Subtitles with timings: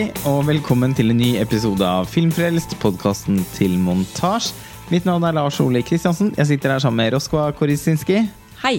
[0.00, 4.46] Hei, og velkommen til en ny episode av Filmfrelst, podkasten til montasj.
[4.88, 6.30] Mitt navn er Lars Ole Kristiansen.
[6.38, 8.22] Jeg sitter her sammen med Roskva Korisinski.
[8.62, 8.78] Hei.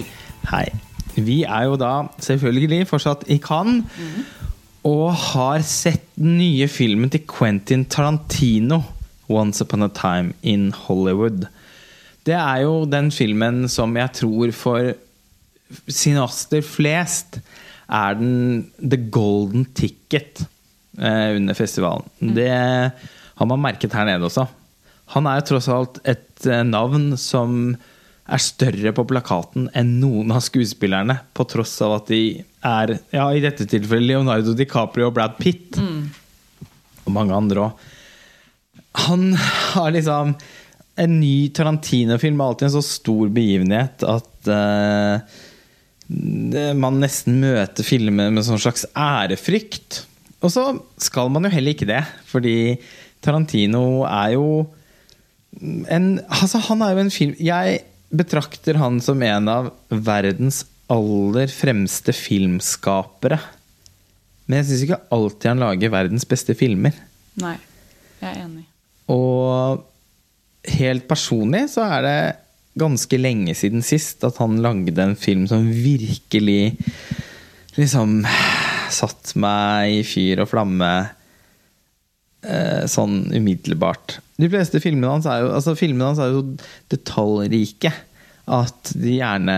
[0.50, 0.64] Hei.
[1.14, 1.92] Vi er jo da
[2.26, 4.02] selvfølgelig fortsatt i Cannes.
[4.82, 8.80] Og har sett den nye filmen til Quentin Tarantino,
[9.30, 11.46] 'Once Upon a Time in Hollywood'.
[12.26, 14.90] Det er jo den filmen som jeg tror for
[15.86, 17.38] cineaster flest
[17.88, 20.48] er den the golden ticket
[20.98, 22.08] eh, under festivalen.
[22.18, 24.46] Det har man merket her nede også.
[25.16, 27.74] Han er tross alt et eh, navn som
[28.22, 33.26] er større på plakaten enn noen av skuespillerne, på tross av at de er, ja,
[33.34, 35.80] i dette tilfellet Leonardo DiCaprio og Brad Pitt.
[37.02, 37.88] Og mange andre òg.
[39.08, 39.32] Han
[39.72, 40.34] har liksom
[41.00, 45.22] En ny Tarantino-film er alltid en så stor begivenhet at uh,
[46.76, 50.02] man nesten møter filmer med sånn slags ærefrykt.
[50.42, 50.66] Og så
[51.00, 52.76] skal man jo heller ikke det, fordi
[53.22, 54.46] Tarantino er jo
[55.52, 61.48] en Altså, han er jo en film Jeg betrakter han som en av verdens aller
[61.48, 63.38] fremste filmskapere.
[64.44, 66.92] Men jeg syns ikke alltid han lager verdens beste filmer.
[67.40, 67.54] Nei,
[68.20, 68.66] jeg er enig.
[69.08, 69.80] Og
[70.76, 72.18] helt personlig så er det
[72.82, 76.76] ganske lenge siden sist at han lagde en film som virkelig
[77.78, 78.20] liksom
[78.94, 80.90] satt meg i fyr og flamme
[82.46, 84.18] eh, sånn umiddelbart.
[84.40, 86.44] De fleste filmene hans er jo, altså filmene hans er jo
[86.92, 87.92] detaljrike.
[88.52, 89.56] At de gjerne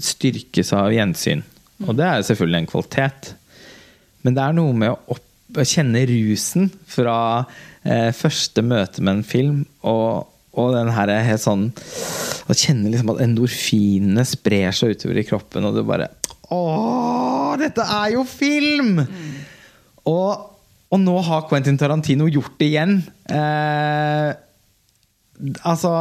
[0.00, 1.44] styrkes av gjensyn.
[1.86, 3.32] Og det er jo selvfølgelig en kvalitet.
[4.24, 5.26] Men det er noe med å, opp,
[5.58, 7.18] å kjenne rusen fra
[7.84, 10.26] eh, første møte med en film, og,
[10.58, 11.68] og den her er helt sånn
[12.48, 16.08] Å kjenne liksom at endorfinene sprer seg utover i kroppen, og du bare
[16.54, 19.02] Å, dette er jo film!
[20.08, 20.44] Og,
[20.88, 22.94] og nå har Quentin Tarantino gjort det igjen.
[23.28, 24.30] Eh,
[25.68, 25.92] altså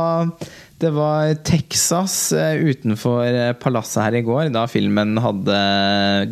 [0.80, 5.58] Det var Texas eh, utenfor eh, palasset her i går, da filmen hadde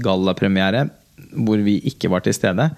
[0.05, 0.87] gallapremiere,
[1.35, 2.69] hvor vi ikke var til stede.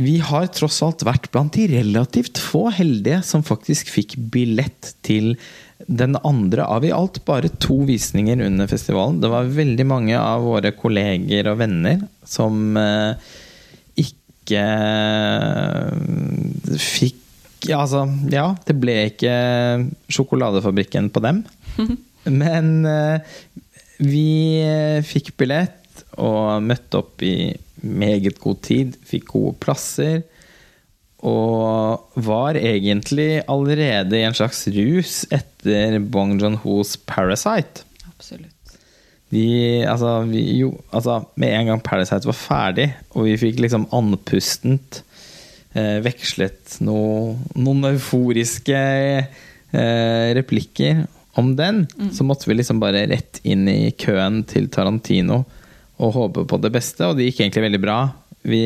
[0.00, 5.34] Vi har tross alt vært blant de relativt få heldige som faktisk fikk billett til
[5.86, 9.20] den andre av i alt bare to visninger under festivalen.
[9.20, 13.30] Det var veldig mange av våre kolleger og venner som eh,
[14.00, 15.90] ikke eh,
[16.80, 17.18] fikk
[17.68, 19.32] ja, altså, ja, det ble ikke
[20.08, 21.42] sjokoladefabrikken på dem.
[22.40, 23.20] Men eh,
[24.00, 24.30] vi
[25.04, 25.79] fikk billett
[26.20, 27.52] og møtte opp i
[27.82, 28.96] meget god tid.
[29.08, 30.22] Fikk gode plasser.
[31.26, 37.84] Og var egentlig allerede i en slags rus etter Bong Joon-hos 'Parasite'.
[38.08, 38.56] Absolutt.
[39.30, 43.86] De, altså, vi, jo, altså, med en gang Parasite var ferdig, og vi fikk liksom
[43.94, 45.04] andpustent
[45.78, 51.04] eh, vekslet noe, noen euforiske eh, replikker
[51.38, 55.44] om den, så måtte vi liksom bare rett inn i køen til Tarantino
[56.00, 58.00] og håpe på det beste, og det gikk egentlig veldig bra.
[58.48, 58.62] Vi,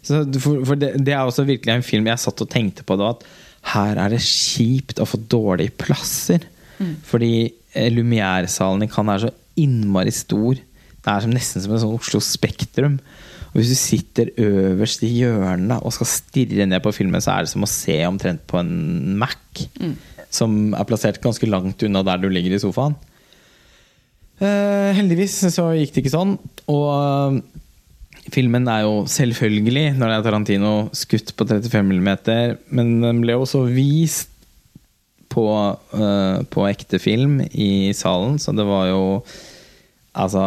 [0.00, 2.96] så, for for det, det er også virkelig en film jeg satt og tenkte på
[3.00, 3.26] da, at
[3.74, 6.44] her er det kjipt å få dårlige plasser.
[7.08, 10.58] Fordi eh, Lumière-salen i Cannes er så innmari stor.
[10.58, 12.98] Det er som, nesten som en sånn Oslo Spektrum.
[13.52, 17.44] Og hvis du sitter øverst i hjørnet og skal stirre ned på filmen, så er
[17.46, 19.38] det som å se omtrent på en Mac.
[20.34, 22.96] Som er plassert ganske langt unna der du ligger i sofaen.
[24.42, 26.34] Eh, heldigvis så gikk det ikke sånn.
[26.72, 27.38] Og uh,
[28.34, 32.10] filmen er jo selvfølgelig, når det er Tarantino, skutt på 35 mm,
[32.74, 34.32] men den ble også vist
[35.32, 39.02] på, uh, på ekte film i salen, så det var jo
[40.14, 40.38] Altså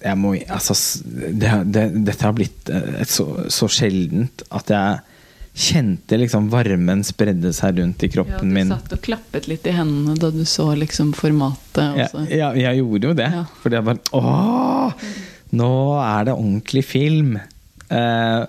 [0.00, 0.72] jeg må, altså,
[1.04, 2.70] det, det, dette har blitt
[3.04, 5.15] så, så sjeldent at jeg
[5.56, 9.72] kjente liksom varmen spredde seg rundt i Ja, kroppen du satt og klappet litt i
[9.72, 11.96] hendene da du så liksom formatet.
[12.02, 13.30] Ja, ja, jeg gjorde jo det.
[13.32, 13.46] Ja.
[13.62, 15.06] Fordi jeg bare Åh!
[15.56, 15.70] Nå
[16.02, 17.38] er det ordentlig film.
[17.88, 18.42] Eh,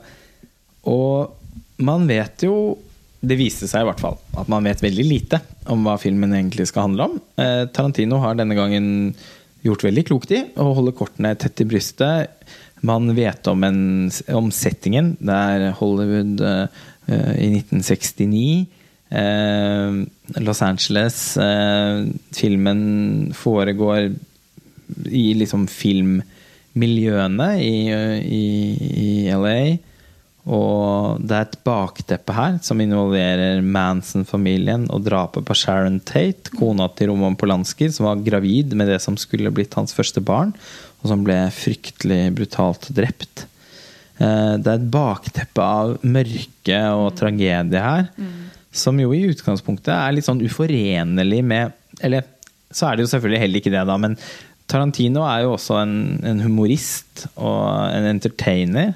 [0.90, 2.56] og man vet jo
[3.22, 5.40] Det viste seg i hvert fall at man vet veldig lite
[5.70, 7.18] om hva filmen egentlig skal handle om.
[7.40, 8.90] Eh, Tarantino har denne gangen
[9.66, 12.36] gjort veldig klokt i å holde kortene tett i brystet.
[12.86, 13.80] Man vet om, en,
[14.38, 15.16] om settingen.
[15.20, 18.68] Det er Hollywood eh, i 1969.
[19.10, 20.06] Eh,
[20.44, 21.38] Los Angeles.
[21.38, 22.06] Eh,
[22.36, 24.12] filmen foregår
[25.12, 27.76] i liksom filmmiljøene i,
[28.24, 28.48] i,
[29.04, 29.78] i LA.
[30.48, 36.88] Og det er et bakteppe her som involverer Manson-familien og drapet på Sharon Tate, kona
[36.96, 40.54] til Roman Polanski, som var gravid med det som skulle blitt hans første barn,
[41.04, 43.44] og som ble fryktelig brutalt drept.
[44.18, 48.10] Eh, det er et bakteppe av mørke og tragedie her.
[48.78, 51.72] Som jo i utgangspunktet er litt sånn uforenlig med
[52.04, 52.28] Eller
[52.70, 54.18] så er det jo selvfølgelig heller ikke det, da, men
[54.68, 55.94] Tarantino er jo også en,
[56.28, 58.92] en humorist og en entertainer.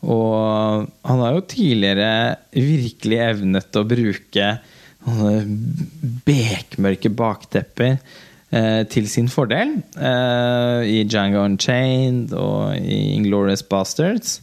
[0.00, 2.08] Og han har jo tidligere
[2.56, 4.46] virkelig evnet å bruke
[6.24, 7.98] bekmørke baktepper
[8.54, 9.76] eh, til sin fordel.
[9.96, 14.38] Eh, I Django Unchained og i Inglorious Bastards.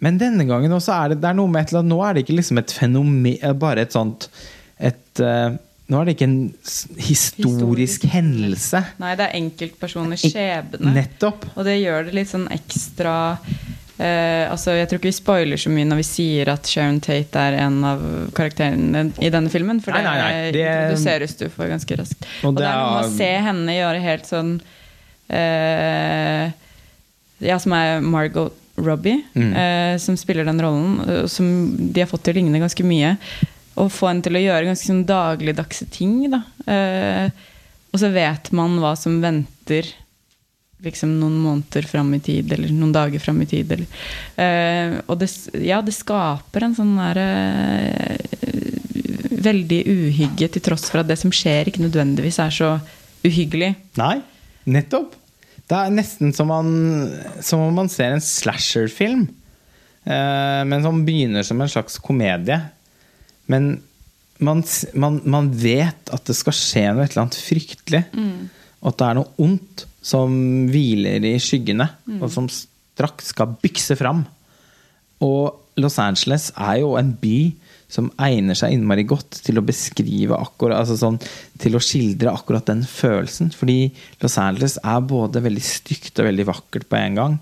[0.00, 2.14] Men denne gangen også er det, det er noe med et eller annet Nå er
[2.16, 4.30] det ikke liksom et fenomen Bare et sånt
[4.80, 5.52] et, uh,
[5.90, 8.04] Nå er det ikke en historisk, Historisk.
[8.12, 8.80] hendelse.
[9.02, 10.92] Nei, det er enkeltpersoners skjebne.
[10.94, 11.48] Nettopp.
[11.56, 15.72] Og det gjør det litt sånn ekstra uh, altså Jeg tror ikke vi spoiler så
[15.74, 18.06] mye når vi sier at Sharon Tate er en av
[18.38, 19.82] karakterene i denne filmen.
[19.82, 22.22] For Nei, nei, nei, det, introduseres du for ganske raskt.
[22.44, 24.54] Og Og det, er noe med å se henne gjøre helt sånn
[25.34, 26.46] uh,
[27.50, 28.54] Ja, som er Margot
[28.86, 29.52] Robbie, Mm.
[29.54, 31.00] eh, som spiller den rollen.
[31.08, 33.16] eh, Som de har fått til å ligne ganske mye.
[33.76, 36.30] Og få henne til å gjøre ganske sånn dagligdagse ting.
[36.30, 36.42] Da.
[36.66, 37.30] Eh,
[37.92, 39.86] og så vet man hva som venter
[40.82, 43.70] liksom noen måneder fram i tid, eller noen dager fram i tid.
[43.72, 43.86] Eller.
[44.36, 45.28] Eh, og det,
[45.60, 48.16] ja, det skaper en sånn derre
[49.40, 52.70] Veldig uhygge, til tross for at det som skjer, ikke nødvendigvis er så
[53.24, 53.70] uhyggelig.
[53.96, 54.18] Nei,
[54.68, 55.14] nettopp.
[55.70, 56.70] Det er nesten som, man,
[57.46, 59.28] som om man ser en slasherfilm.
[60.02, 62.58] Eh, men som begynner som en slags komedie.
[63.50, 63.76] Men
[64.42, 64.64] man,
[64.98, 68.02] man, man vet at det skal skje noe et eller annet fryktelig.
[68.80, 70.34] Og at det er noe ondt som
[70.72, 71.86] hviler i skyggene,
[72.18, 74.24] og som straks skal bykse fram.
[75.20, 77.52] Og Los Angeles er jo en by
[77.90, 81.18] som egner seg innmari godt til å beskrive akkurat altså sånn,
[81.60, 83.50] Til å skildre akkurat den følelsen.
[83.52, 83.90] Fordi
[84.22, 87.34] Los Angeles er både veldig stygt og veldig vakkert på en gang.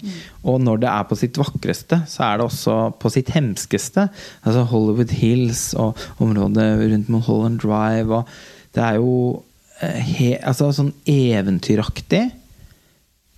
[0.43, 4.09] Og når det er på sitt vakreste, så er det også på sitt hemskeste.
[4.43, 8.11] Altså Hollywood Hills og området rundt Mulholland Drive.
[8.11, 9.15] Og det er jo
[9.79, 12.25] eh, he, altså, sånn eventyraktig.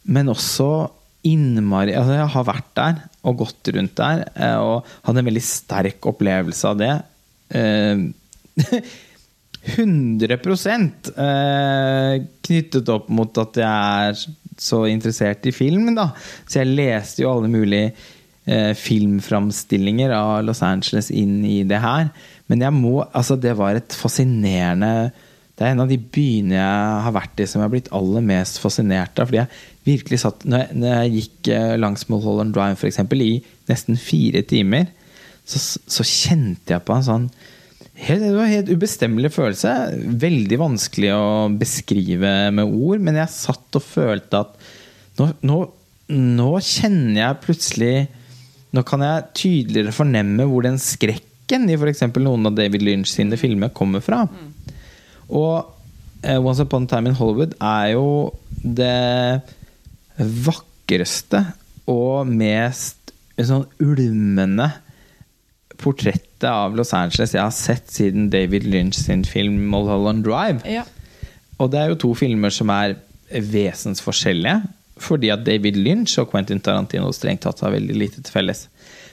[0.09, 0.71] Men også
[1.27, 5.45] innmari altså Jeg har vært der og gått rundt der eh, og hadde en veldig
[5.45, 6.95] sterk opplevelse av det.
[7.53, 8.07] Eh,
[9.61, 12.15] 100 eh,
[12.47, 14.23] knyttet opp mot at jeg er
[14.61, 15.93] så interessert i film.
[15.97, 16.11] Da.
[16.49, 17.93] Så jeg leste jo alle mulige
[18.47, 22.09] eh, filmframstillinger av Los Angeles inn i det her.
[22.51, 25.13] Men jeg må, altså det var et fascinerende
[25.55, 28.25] Det er en av de byene jeg har vært i som jeg har blitt aller
[28.25, 29.29] mest fascinert av.
[29.29, 29.51] Fordi jeg
[29.91, 33.33] virkelig satt Når jeg, når jeg gikk eh, langs Mulholland Drive for eksempel, i
[33.71, 34.91] nesten fire timer,
[35.47, 37.27] så, så kjente jeg på en sånn
[38.07, 39.75] helt, Det var en helt ubestemmelig følelse.
[40.23, 41.27] Veldig vanskelig å
[41.61, 44.55] beskrive med ord, men jeg satt og følte at
[45.21, 45.59] nå, nå,
[46.15, 47.95] nå kjenner jeg plutselig
[48.71, 52.05] Nå kan jeg tydeligere fornemme hvor den skrekken i f.eks.
[52.23, 54.21] noen av David Lynch sine filmer kommer fra.
[55.27, 55.57] Og
[56.23, 58.05] eh, Once Upon a Time in Hollywood er jo
[58.63, 59.43] det
[60.21, 61.45] vakreste
[61.91, 64.69] og mest sånn ulmende
[65.81, 70.61] portrettet av Los Angeles jeg har sett siden David Lynch sin film Mulholland Drive.
[70.69, 70.85] Ja.
[71.61, 72.99] Og det er jo to filmer som er
[73.31, 74.61] vesensforskjellige.
[75.01, 78.67] Fordi at David Lynch og Quentin Tarantino strengt tatt har veldig lite til felles.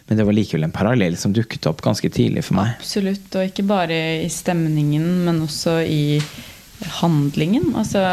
[0.08, 2.76] Men det var likevel en parallell som dukket opp ganske tidlig for meg.
[2.80, 6.20] Absolutt, og ikke bare i stemningen, men også i
[7.00, 7.74] handlingen.
[7.80, 8.04] Altså,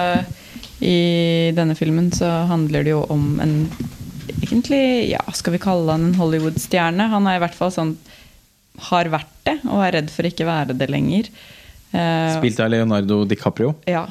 [0.84, 3.56] i denne filmen så handler det jo om en
[4.44, 7.06] Egentlig, ja, skal vi kalle han en Hollywood-stjerne?
[7.12, 7.90] Han er i hvert fall sånn
[8.88, 11.28] Har vært det, og er redd for ikke være det lenger.
[11.92, 13.74] Uh, Spilt av Leonardo DiCaprio.
[13.88, 14.06] ja.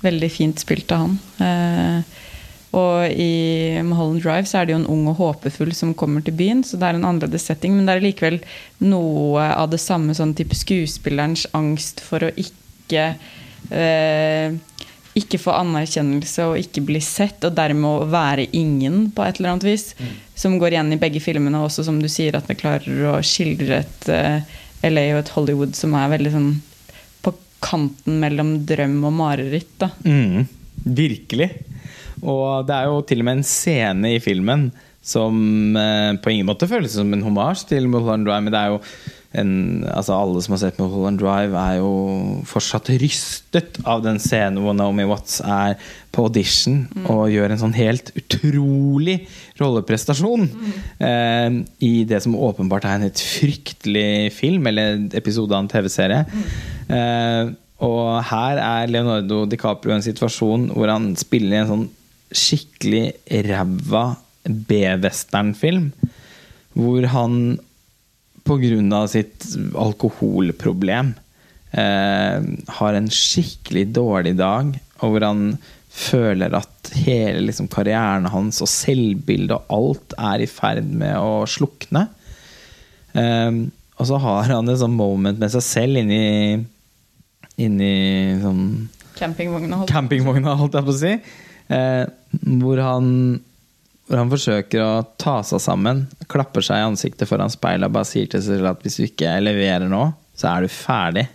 [0.00, 1.16] Veldig fint spilt av han.
[1.36, 2.20] Uh,
[2.76, 6.36] og i Mulholland Drive så er det jo en ung og håpefull som kommer til
[6.38, 8.38] byen, så det er en annerledes setting, men det er likevel
[8.84, 13.08] noe av det samme sånn type skuespillerens angst for å ikke
[13.74, 14.54] eh,
[15.18, 19.54] ikke få anerkjennelse og ikke bli sett, og dermed å være ingen på et eller
[19.54, 19.86] annet vis.
[20.38, 23.82] Som går igjen i begge filmene, også som du sier, at vi klarer å skildre
[23.82, 26.52] et uh, LA og et Hollywood som er veldig sånn
[27.24, 29.74] på kanten mellom drøm og mareritt.
[29.82, 29.90] da.
[30.06, 30.46] Mm,
[30.84, 31.50] virkelig.
[32.20, 34.68] Og det er jo til og med en scene i filmen
[35.02, 38.74] som eh, på ingen måte føles som en homasj til Mulholland Drive, men det er
[38.74, 38.80] jo
[39.38, 39.50] en,
[39.86, 41.90] altså alle som har sett Mulholland Drive, er jo
[42.50, 45.76] fortsatt rystet av den scenen hvor Naomi Watts er
[46.10, 49.20] på audition og gjør en sånn helt utrolig
[49.60, 50.48] rolleprestasjon
[51.06, 56.24] eh, i det som åpenbart er en helt fryktelig film, eller episode av en TV-serie.
[56.90, 57.54] Eh,
[57.86, 61.88] og her er Leonardo DiCaprio i en situasjon hvor han spiller i en sånn
[62.34, 63.06] skikkelig
[63.46, 64.04] ræva
[64.44, 65.92] B-westernfilm.
[66.74, 67.34] Hvor han
[68.44, 69.00] pga.
[69.08, 69.44] sitt
[69.74, 71.12] alkoholproblem
[71.72, 72.38] eh,
[72.78, 75.44] har en skikkelig dårlig dag, og hvor han
[75.90, 81.44] føler at hele liksom, karrieren hans og selvbildet og alt er i ferd med å
[81.50, 82.06] slukne.
[83.14, 83.50] Eh,
[84.00, 86.64] og så har han et sånt moment med seg selv inni,
[87.60, 87.92] inni
[88.40, 88.64] sånn
[89.20, 89.76] Campingvogna.
[89.82, 91.10] holdt- campingvogna, holdt jeg på å si.
[91.70, 92.06] Eh,
[92.62, 93.10] hvor han
[94.10, 98.08] hvor han forsøker å ta seg sammen, klapper seg i ansiktet foran speilet og bare
[98.08, 101.28] sier til seg selv at hvis du ikke leverer nå, så er du ferdig.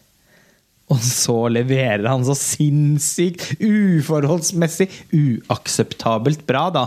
[0.91, 6.83] Og så leverer han så sinnssykt uforholdsmessig uakseptabelt bra, da.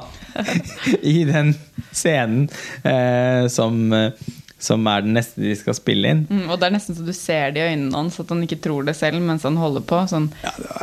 [1.17, 1.55] I den
[1.89, 2.47] scenen
[2.85, 4.13] eh, som, eh,
[4.59, 6.25] som er den neste de skal spille inn.
[6.27, 8.61] Mm, og det er nesten så du ser det i øynene hans, at han ikke
[8.65, 10.01] tror det selv mens han holder på.
[10.11, 10.29] Sånn,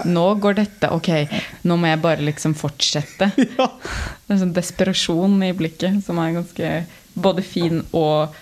[0.07, 1.11] nå går dette, ok,
[1.67, 3.31] nå må jeg bare liksom fortsette.
[3.55, 3.69] Ja.
[4.25, 6.69] Det er sånn desperasjon i blikket som er ganske
[7.13, 8.35] både fin og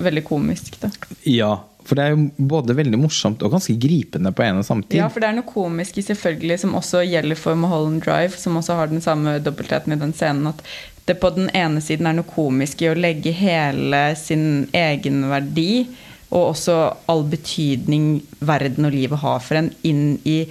[0.00, 0.76] veldig komisk.
[0.82, 0.92] Da.
[1.26, 1.54] ja.
[1.90, 5.00] For det er jo både veldig morsomt og ganske gripende på en og samme tid.
[5.00, 8.58] Ja, for det er noe komisk i selvfølgelig som også gjelder for Mulholland Drive, som
[8.60, 10.52] også har den samme dobbeltheten i den scenen.
[10.52, 10.60] At
[11.08, 15.86] det på den ene siden er noe komisk i å legge hele sin egenverdi
[16.30, 16.76] og også
[17.10, 20.44] all betydning verden og livet har for en, inn i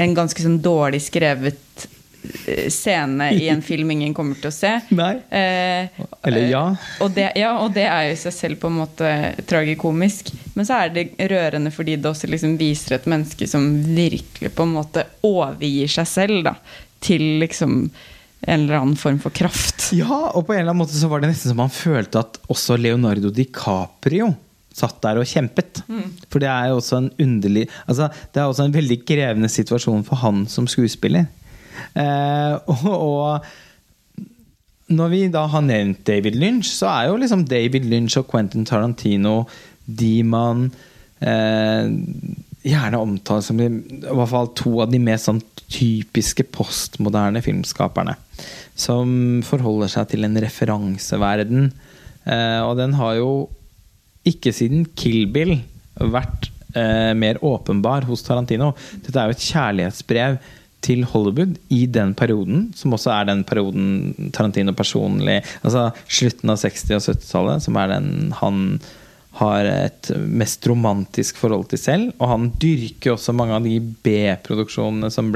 [0.00, 1.84] en ganske sånn dårlig skrevet
[2.46, 4.72] eh, scene i en film ingen kommer til å se.
[4.96, 5.12] Nei.
[5.28, 6.64] Eh, Eller ja.
[7.04, 9.12] og det, ja, og det er jo i seg selv på en måte
[9.48, 10.32] tragikomisk.
[10.56, 14.64] Men så er det rørende fordi det også liksom viser et menneske som virkelig på
[14.64, 16.56] en måte overgir seg selv da,
[17.04, 17.82] til liksom
[18.46, 19.88] en eller annen form for kraft.
[19.96, 22.38] Ja, og på en eller annen måte så var det nesten som han følte at
[22.52, 24.30] også Leonardo DiCaprio
[24.76, 25.82] satt der og kjempet.
[26.30, 30.04] For det er jo også en underlig Altså, det er også en veldig krevende situasjon
[30.06, 31.26] for han som skuespiller.
[31.96, 33.46] Eh, og, og
[34.96, 38.66] når vi da har nevnt David Lynch, så er jo liksom David Lynch og Quentin
[38.68, 39.40] Tarantino
[39.86, 40.68] de man
[41.20, 41.90] eh,
[42.66, 45.42] gjerne omtaler som de, i hvert fall to av de mest sånn
[45.72, 48.16] typiske postmoderne filmskaperne.
[48.78, 51.70] Som forholder seg til en referanseverden.
[52.26, 53.30] Eh, og den har jo
[54.26, 55.56] ikke siden Kill Bill
[55.96, 58.72] vært eh, mer åpenbar hos Tarantino.
[59.06, 60.38] Dette er jo et kjærlighetsbrev
[60.86, 66.60] til Hollywood i den perioden, som også er den perioden Tarantino personlig Altså slutten av
[66.62, 68.10] 60- og 70-tallet, som er den
[68.42, 68.60] han
[69.40, 72.10] har et mest romantisk forhold til selv.
[72.20, 75.32] Og han dyrker også mange av de B-produksjonene som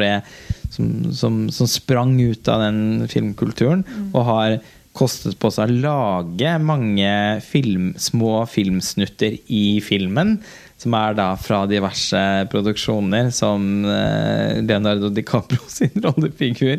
[0.71, 3.83] som, som, som sprang ut av den filmkulturen,
[4.15, 4.61] og har
[4.97, 7.11] kostet på seg å lage mange
[7.47, 10.39] film, små filmsnutter i filmen.
[10.81, 12.21] Som er da fra diverse
[12.53, 16.79] produksjoner som eh, Leonardo DiCaprio sin rollefigur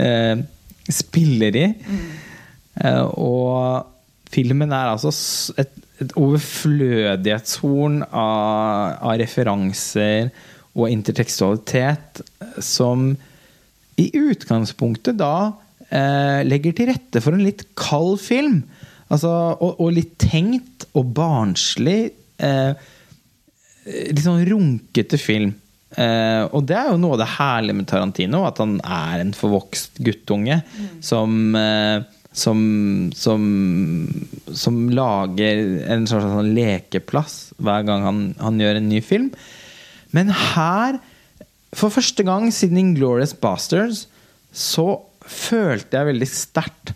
[0.00, 0.44] eh,
[0.88, 1.66] spiller i.
[2.80, 3.91] Eh, og
[4.32, 5.12] filmen er altså
[5.60, 5.72] et,
[6.02, 10.30] et overflødighetshorn av, av referanser
[10.72, 13.10] og intertekstualitet eh, som
[14.00, 15.52] i utgangspunktet da
[15.92, 18.62] eh, legger til rette for en litt kald film.
[19.12, 19.28] Altså,
[19.60, 22.00] og, og litt tenkt og barnslig.
[22.40, 22.72] Eh,
[23.84, 25.52] litt sånn runkete film.
[25.92, 29.34] Eh, og det er jo noe av det herlige med Tarantino, at han er en
[29.36, 30.62] forvokst guttunge
[31.04, 32.00] som, eh,
[32.32, 32.58] som,
[33.12, 33.42] som
[34.56, 35.60] Som lager
[35.92, 39.30] en slags sånn lekeplass hver gang han, han gjør en ny film.
[40.12, 40.98] Men her,
[41.76, 44.06] for første gang siden Inglorious Bastards,
[44.52, 46.92] så følte jeg veldig sterkt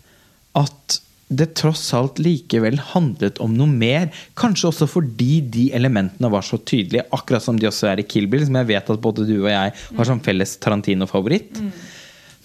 [0.57, 4.11] at det tross alt likevel handlet om noe mer.
[4.39, 8.29] Kanskje også fordi de elementene var så tydelige, akkurat som de også er i Kill
[8.31, 11.59] Bill, som jeg vet at både du og jeg har som felles Tarantino-favoritt.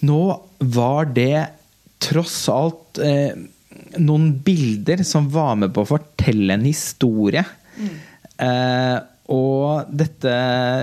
[0.03, 0.21] Nå
[0.73, 1.45] var det
[2.03, 3.33] tross alt eh,
[4.01, 7.43] noen bilder som var med på å fortelle en historie.
[8.37, 8.97] Eh,
[9.33, 10.33] og dette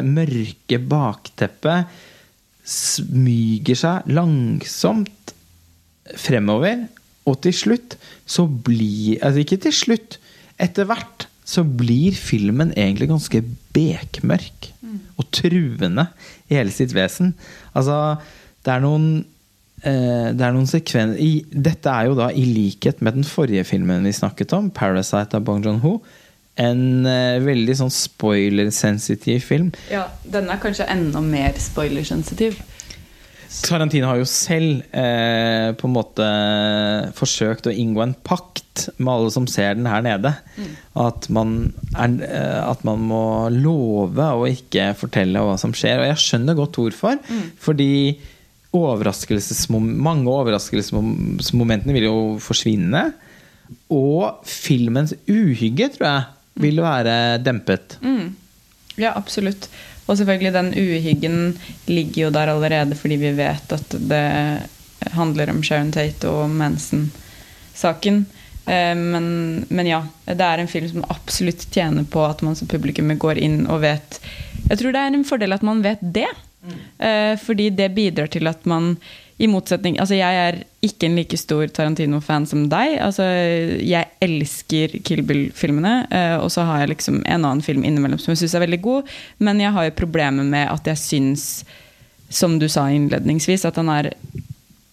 [0.07, 1.99] mørke bakteppet
[2.71, 5.35] smyger seg langsomt
[6.19, 6.87] fremover.
[7.29, 10.19] Og til slutt så blir Altså ikke til slutt.
[10.61, 13.43] Etter hvert så blir filmen egentlig ganske
[13.75, 14.71] bekmørk.
[15.19, 16.07] Og truende
[16.49, 17.35] i hele sitt vesen.
[17.77, 18.17] Altså,
[18.65, 19.25] det er noen
[19.81, 24.05] Det er noen sekvenser i, Dette er jo da i likhet med den forrige filmen
[24.05, 26.01] vi snakket om, 'Parasite' av Bong Joon-ho.
[26.61, 29.71] En eh, veldig sånn spoiler-sensitiv film.
[29.93, 32.59] Ja, denne er kanskje enda mer spoilersensitiv.
[33.65, 36.27] Tarantino har jo selv eh, på en måte
[37.19, 40.31] forsøkt å inngå en pakt med alle som ser den her nede.
[40.95, 45.99] At, man er, eh, at man må love å ikke fortelle hva som skjer.
[45.99, 47.19] Og jeg skjønner godt hvorfor.
[47.59, 48.30] Fordi overraskelsesmom
[48.73, 53.12] mange overraskelsesmomentene vil jo forsvinne.
[53.91, 56.25] Og filmens uhygge, tror jeg,
[56.61, 57.99] vil være dempet.
[58.03, 58.35] Mm.
[58.99, 59.69] Ja, absolutt.
[60.07, 64.27] Og selvfølgelig, den uhyggen ligger jo der allerede fordi vi vet at det
[65.15, 68.27] handler om Sharon Tate og Manson-saken.
[68.67, 69.27] Eh, men,
[69.69, 73.39] men, ja, det er en film som absolutt tjener på at man som publikum går
[73.41, 74.21] inn og vet
[74.69, 76.29] Jeg tror det er en fordel at man vet det.
[76.61, 77.37] Mm.
[77.40, 78.90] Fordi det bidrar til at man
[79.40, 82.99] i motsetning Altså, jeg er ikke en like stor Tarantino-fan som deg.
[83.00, 83.25] Altså,
[83.81, 88.35] jeg elsker Kill Bill-filmene, eh, og så har jeg liksom en annen film innimellom som
[88.35, 91.45] jeg syns er veldig god, men jeg har jo problemer med at jeg syns,
[92.29, 94.12] som du sa innledningsvis, at han er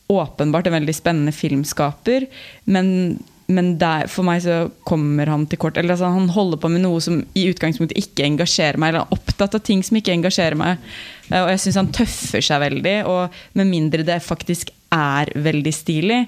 [0.08, 2.30] åpenbart en veldig spennende filmskaper,
[2.72, 5.78] men men der, for meg så kommer han til kort.
[5.80, 9.16] Eller altså, Han holder på med noe som i utgangspunktet ikke engasjerer meg, eller er
[9.16, 10.84] opptatt av ting som ikke engasjerer meg.
[11.30, 15.74] Eh, og jeg syns han tøffer seg veldig, og med mindre det faktisk er veldig
[15.76, 16.22] stilig,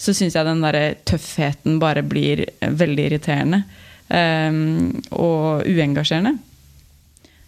[0.00, 3.64] så syns jeg den der tøffheten bare blir veldig irriterende.
[4.10, 6.32] Um, og uengasjerende.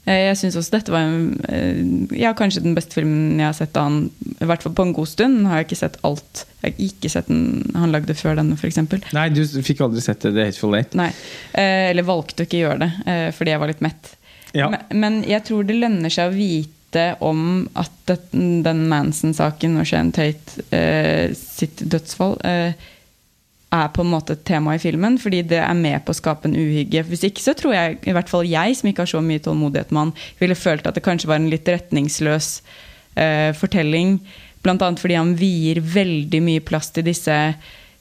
[0.04, 3.76] Eh, jeg syns også dette var en, ja, kanskje den beste filmen jeg har sett
[3.78, 4.00] av han,
[4.34, 5.44] i hvert fall på en god stund.
[5.46, 6.46] Har jeg ikke sett alt.
[6.62, 8.82] Jeg har ikke sett den han lagde før denne, f.eks.
[9.14, 10.96] Nei, du fikk aldri sett The Hateful Eight?
[10.98, 11.12] Nei.
[11.58, 12.90] Eller valgte å ikke gjøre det,
[13.36, 14.16] fordi jeg var litt mett.
[14.56, 14.68] Ja.
[14.90, 20.64] Men, jeg tror det lønner seg å vite om at den Manson-saken og Shane Tate
[20.76, 22.90] eh, sitt dødsfall eh,
[23.72, 26.48] er på en måte et tema i filmen, fordi det er med på å skape
[26.48, 27.04] en uhygge.
[27.08, 29.92] Hvis ikke så tror jeg, i hvert fall jeg som ikke har så mye tålmodighet
[29.92, 32.50] med han, ville følt at det kanskje var en litt retningsløs
[33.16, 34.18] eh, fortelling.
[34.62, 37.38] Blant annet fordi han vier veldig mye plass til disse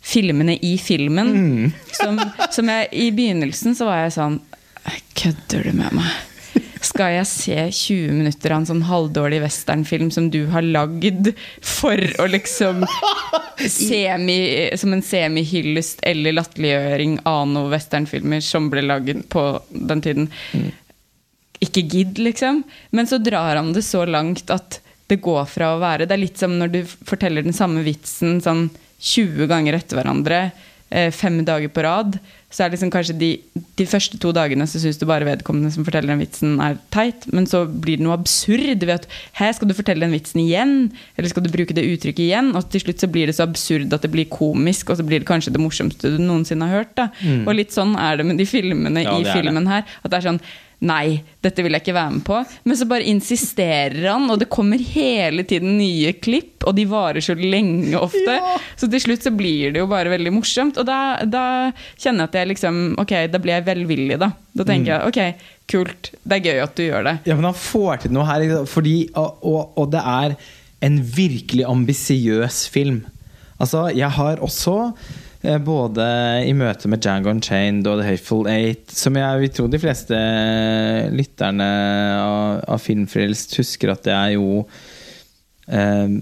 [0.01, 1.31] filmene i filmen.
[1.31, 1.71] Mm.
[1.93, 2.19] som,
[2.51, 4.41] som jeg, I begynnelsen så var jeg sånn
[5.13, 6.30] Kødder du med meg?
[6.91, 11.31] Skal jeg se 20 minutter av en sånn halvdårlig westernfilm som du har lagd
[11.63, 12.83] for å liksom
[13.71, 14.39] semi,
[14.79, 20.29] Som en semihyllest eller latterliggjøring av noen westernfilmer som ble laget på den tiden.
[21.61, 22.63] Ikke gidd, liksom.
[22.91, 26.21] Men så drar han det så langt at det går fra å være Det er
[26.21, 28.69] litt som når du forteller den samme vitsen sånn
[29.01, 30.39] 20 ganger etter hverandre,
[30.93, 32.19] eh, fem dager på rad
[32.51, 33.29] så er det liksom kanskje de,
[33.79, 37.25] de første to dagene så syns du bare vedkommende som forteller den vitsen, er teit.
[37.31, 39.07] Men så blir det noe absurd ved at
[39.39, 40.73] her skal du fortelle den vitsen igjen?
[41.15, 42.51] Eller skal du bruke det uttrykket igjen?
[42.57, 45.23] Og til slutt så blir det så absurd at det blir komisk, og så blir
[45.23, 46.91] det kanskje det morsomste du noensinne har hørt.
[46.99, 47.07] Da.
[47.23, 47.45] Mm.
[47.45, 49.87] Og litt sånn er det med de filmene ja, i filmen her.
[50.03, 50.43] At det er sånn
[50.81, 52.39] Nei, dette vil jeg ikke være med på.
[52.65, 57.21] Men så bare insisterer han, og det kommer hele tiden nye klipp, og de varer
[57.21, 58.37] så lenge ofte.
[58.39, 58.55] Ja.
[58.79, 60.79] Så til slutt så blir det jo bare veldig morsomt.
[60.81, 61.45] Og da, da
[62.01, 64.31] kjenner jeg at jeg liksom Ok, da blir jeg velvillig, da.
[64.57, 64.95] Da tenker mm.
[64.95, 67.15] jeg ok, kult, det er gøy at du gjør det.
[67.29, 70.37] Ja, men han får til noe her, fordi, og, og, og det er
[70.81, 73.03] en virkelig ambisiøs film.
[73.61, 74.95] Altså, jeg har også
[75.41, 76.05] både
[76.45, 80.17] i møte med Jango Unchained og The Hateful Eight, som jeg vil tro de fleste
[81.15, 81.69] lytterne
[82.21, 84.61] av, av Filmfrelst husker at det er jo
[85.65, 86.13] eh,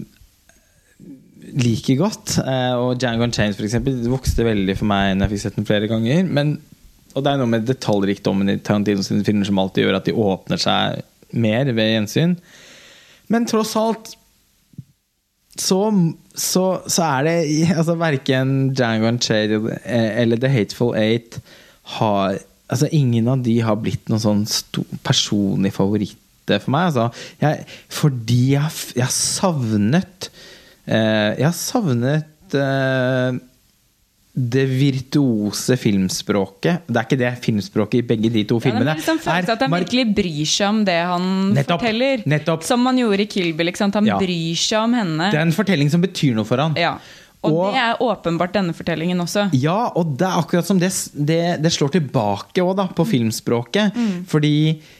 [1.60, 2.38] liker godt.
[2.40, 5.68] Eh, og Jango Unchained for eksempel, vokste veldig for meg når jeg fikk sett den
[5.68, 6.24] flere ganger.
[6.24, 6.54] Men,
[7.12, 10.16] og det er noe med detaljrikdommen i Tarantino sine filmer som alltid gjør at de
[10.16, 11.04] åpner seg
[11.36, 12.38] mer ved gjensyn.
[13.30, 14.14] Men tross alt
[15.60, 15.82] så,
[16.40, 17.34] så, så, er det
[17.74, 21.36] altså Verken Django Unchained eller The Hateful Eight
[21.98, 22.38] har
[22.70, 24.42] altså Ingen av de har blitt noen sånn
[25.06, 26.16] personlig favoritt
[26.50, 26.88] for meg.
[26.90, 27.06] Altså,
[27.42, 30.30] jeg, fordi jeg, jeg har savnet
[30.86, 33.40] eh, Jeg har savnet eh,
[34.32, 36.86] det virtuose filmspråket.
[36.86, 38.92] Det er ikke det filmspråket i begge de to filmene.
[38.92, 41.24] Ja, det er liksom følelse at Han virkelig bryr seg om det han
[41.56, 42.22] nettopp, forteller.
[42.30, 42.66] Nettopp.
[42.66, 43.72] Som man gjorde i Kill Bill.
[43.80, 44.18] Han ja.
[44.22, 45.32] bryr seg om henne.
[45.34, 46.78] Det er en fortelling som betyr noe for han.
[46.78, 46.94] Ja.
[47.40, 49.46] Og, og, det er åpenbart denne fortellingen også.
[49.56, 53.10] Ja, og det er akkurat som det, det, det slår tilbake også, da, på mm.
[53.14, 53.96] filmspråket.
[53.96, 54.18] Mm.
[54.28, 54.56] Fordi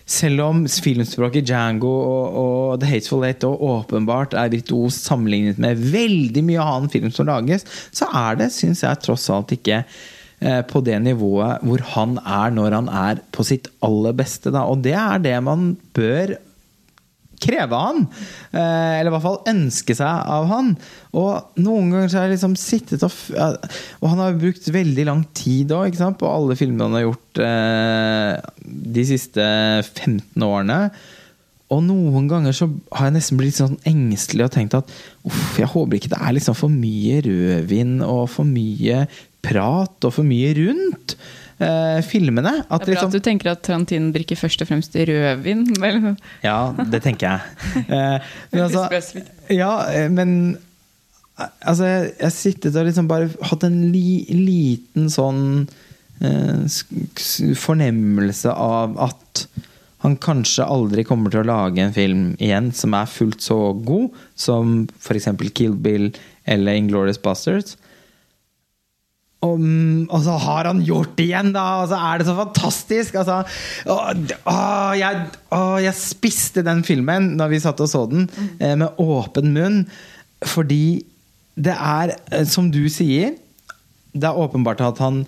[0.09, 6.47] selv om filmspråket Django og, og The Hateful Eight åpenbart er virtuos sammenlignet med veldig
[6.49, 10.81] mye annen film som lages, så er det, syns jeg, tross alt ikke eh, på
[10.87, 14.49] det nivået hvor han er når han er på sitt aller beste.
[14.49, 14.65] Da.
[14.65, 16.39] Og det er det man bør
[17.41, 18.03] kreve han.
[18.53, 20.75] Eh, eller i hvert fall ønske seg av han.
[21.17, 23.15] Og noen ganger så har jeg liksom sittet og
[24.01, 28.35] Og han har brukt veldig lang tid òg, på alle filmene han har gjort eh,
[28.97, 29.47] de siste
[29.87, 30.83] 15 årene.
[31.71, 34.89] Og noen ganger så har jeg nesten blitt sånn engstelig og tenkt at
[35.27, 39.05] uff, jeg håper ikke det er liksom for mye rødvin og for mye
[39.45, 41.15] prat og for mye rundt.
[41.61, 42.55] Eh, filmene.
[42.67, 45.67] At Det er bra liksom, at du tenker at Tarantino drikker først og fremst rødvin.
[45.83, 46.01] Vel,
[46.45, 46.59] ja,
[46.93, 47.85] det tenker jeg.
[47.87, 50.59] Uh, men altså, ja, eh, men
[51.41, 55.63] Altså, jeg jeg sittet og liksom bare hatt en li, liten sånn
[56.21, 59.47] uh, fornemmelse av at
[60.05, 64.13] han kanskje aldri kommer til å lage en film igjen som er fullt så god
[64.37, 65.31] som f.eks.
[65.57, 66.11] Kill Bill
[66.45, 67.79] eller Inglorious Bastards.
[69.51, 71.67] Og, mm, og så har han gjort det igjen, da!
[71.83, 73.19] Og så er det så fantastisk!
[73.21, 73.41] Altså,
[73.91, 73.99] å,
[74.53, 74.57] å,
[74.99, 79.53] jeg, å, jeg spiste den filmen når vi satt og så den, eh, med åpen
[79.57, 79.85] munn.
[80.47, 81.01] Fordi
[81.61, 83.35] det er, eh, som du sier
[84.11, 85.21] Det er åpenbart at han,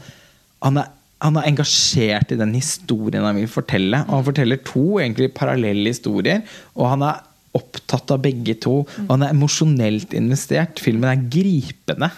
[0.65, 0.89] han, er,
[1.23, 4.03] han er engasjert i den historien han vil fortelle.
[4.09, 6.43] Og han forteller to egentlig parallelle historier,
[6.75, 8.81] og han er opptatt av begge to.
[9.05, 10.81] Og han er emosjonelt investert.
[10.83, 12.11] Filmen er gripende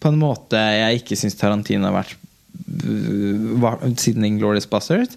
[0.00, 2.16] på en måte jeg ikke syns Tarantino har vært
[2.84, 5.16] øh, var, siden Inglorious Buzzard.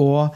[0.00, 0.34] Og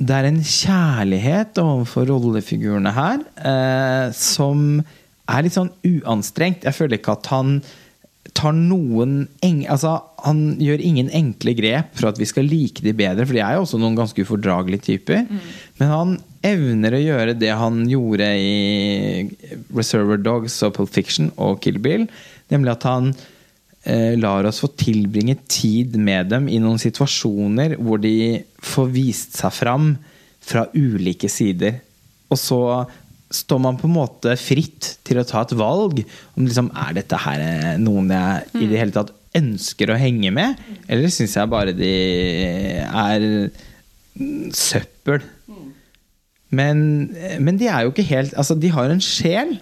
[0.00, 4.80] det er en kjærlighet overfor rollefigurene her eh, som
[5.30, 6.64] er litt sånn uanstrengt.
[6.66, 7.58] Jeg føler ikke at han
[8.36, 12.92] tar noen eng, altså, Han gjør ingen enkle grep for at vi skal like de
[12.92, 15.22] bedre, for de er jo også noen ganske ufordragelige typer.
[15.80, 16.10] Men han
[16.44, 19.24] evner å gjøre det han gjorde i
[19.76, 22.04] Reserver Dogs og Pulp Fiction og Kill Bill,
[22.50, 23.10] nemlig at han
[23.84, 29.38] eh, lar oss få tilbringe tid med dem i noen situasjoner hvor de får vist
[29.40, 29.94] seg fram
[30.40, 31.80] fra ulike sider.
[32.30, 32.60] Og så
[33.30, 37.24] står man på en måte fritt til å ta et valg om liksom, er dette
[37.24, 40.58] her eh, noen jeg i det hele tatt ønsker å henge med,
[40.90, 41.90] eller syns jeg bare de
[42.82, 43.26] er
[44.18, 45.22] mm, søppel.
[46.50, 46.80] Men,
[47.38, 49.52] men de er jo ikke helt Altså, de har en sjel,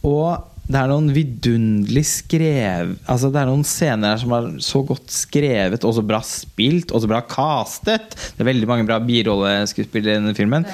[0.00, 4.82] og det er noen vidunderlig skrev Altså Det er noen scener her som er så
[4.86, 8.16] godt skrevet, og så bra spilt, og så bra castet.
[8.34, 10.66] Det er veldig mange bra birolleskuespillere i denne filmen.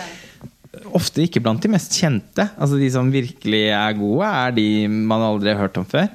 [0.96, 2.48] Ofte ikke blant de mest kjente.
[2.56, 6.08] Altså De som virkelig er gode, er de man aldri har hørt om før.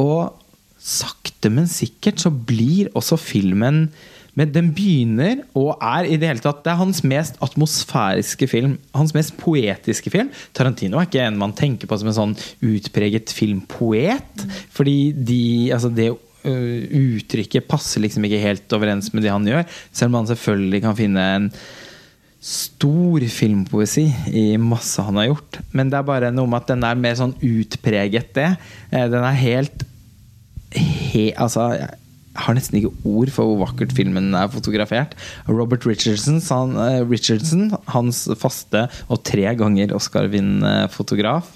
[0.00, 0.32] Og
[0.80, 3.86] sakte, men sikkert så blir også filmen
[4.36, 8.74] men den begynner og er i det hele tatt Det er hans mest atmosfæriske film.
[8.96, 10.28] Hans mest poetiske film.
[10.56, 12.36] Tarantino er ikke en man tenker på som en sånn
[12.68, 14.44] utpreget filmpoet.
[14.76, 15.40] Fordi de,
[15.72, 19.64] altså det øh, uttrykket passer liksom ikke helt overens med det han gjør.
[19.90, 21.50] Selv om han selvfølgelig kan finne en
[22.46, 24.04] stor filmpoesi
[24.36, 25.62] i masse han har gjort.
[25.72, 28.52] Men det er bare noe med at den er mer sånn utpreget det.
[28.92, 29.86] Eh, Den er helt
[30.76, 31.70] he, altså,
[32.36, 35.14] jeg har nesten ikke ord for hvor vakkert filmen er fotografert.
[35.48, 41.48] Robert Richardson, han, eh, Richardson hans faste og tre ganger Oscar-vinnende fotograf,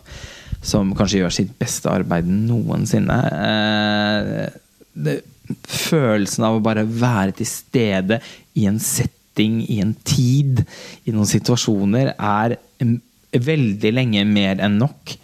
[0.65, 3.19] som kanskje gjør sitt beste arbeid noensinne.
[3.29, 4.49] Eh,
[4.97, 5.21] det,
[5.69, 8.21] følelsen av å bare være til stede
[8.59, 10.65] i en setting, i en tid,
[11.05, 12.99] i noen situasjoner, er mm,
[13.31, 15.17] veldig lenge mer enn nok.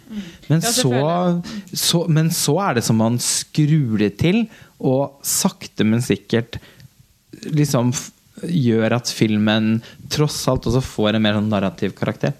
[0.47, 0.93] Men, så,
[1.75, 4.45] så, men så er det som man skrur det til,
[4.77, 6.59] og sakte, men sikkert
[7.47, 7.93] liksom
[8.43, 9.79] gjør at filmen
[10.13, 12.35] tross alt også får en mer sånn narrativ karakter.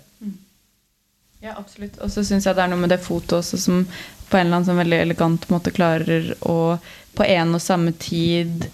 [1.42, 1.98] Ja, absolutt.
[2.04, 3.84] Og så syns jeg det er noe med det fotoet også som
[4.28, 6.78] på en eller annen sånn veldig elegant måte klarer å
[7.18, 8.68] på en og samme tid